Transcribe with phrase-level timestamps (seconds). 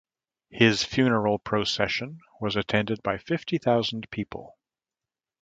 [0.49, 4.57] His funeral procession was attended by fifty thousand people.